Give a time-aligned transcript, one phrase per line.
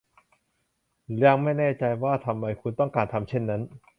[1.23, 3.61] ยังไม่แน่ใจว่าทำไมคุณต้องการทำเช่นนั้น